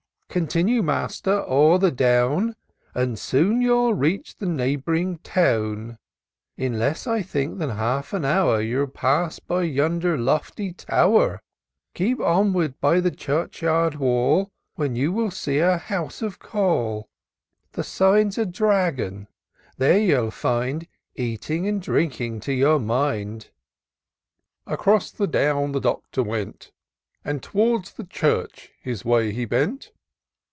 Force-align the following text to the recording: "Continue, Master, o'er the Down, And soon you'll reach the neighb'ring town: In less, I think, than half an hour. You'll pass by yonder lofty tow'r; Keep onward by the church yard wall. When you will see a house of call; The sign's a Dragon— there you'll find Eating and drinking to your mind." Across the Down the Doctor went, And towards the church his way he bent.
"Continue, 0.41 0.81
Master, 0.81 1.43
o'er 1.45 1.77
the 1.77 1.91
Down, 1.91 2.55
And 2.95 3.19
soon 3.19 3.61
you'll 3.61 3.93
reach 3.93 4.37
the 4.37 4.45
neighb'ring 4.45 5.17
town: 5.23 5.97
In 6.55 6.79
less, 6.79 7.05
I 7.05 7.21
think, 7.21 7.59
than 7.59 7.71
half 7.71 8.13
an 8.13 8.23
hour. 8.23 8.61
You'll 8.61 8.87
pass 8.87 9.39
by 9.39 9.63
yonder 9.63 10.17
lofty 10.17 10.71
tow'r; 10.71 11.41
Keep 11.93 12.21
onward 12.21 12.79
by 12.79 13.01
the 13.01 13.11
church 13.11 13.61
yard 13.61 13.95
wall. 13.95 14.49
When 14.75 14.95
you 14.95 15.11
will 15.11 15.31
see 15.31 15.57
a 15.57 15.75
house 15.77 16.21
of 16.21 16.39
call; 16.39 17.09
The 17.73 17.83
sign's 17.83 18.37
a 18.37 18.45
Dragon— 18.45 19.27
there 19.77 19.99
you'll 19.99 20.31
find 20.31 20.87
Eating 21.13 21.67
and 21.67 21.81
drinking 21.81 22.39
to 22.39 22.53
your 22.53 22.79
mind." 22.79 23.49
Across 24.65 25.11
the 25.11 25.27
Down 25.27 25.73
the 25.73 25.81
Doctor 25.81 26.23
went, 26.23 26.71
And 27.25 27.43
towards 27.43 27.91
the 27.91 28.05
church 28.05 28.71
his 28.81 29.03
way 29.03 29.33
he 29.33 29.43
bent. 29.43 29.91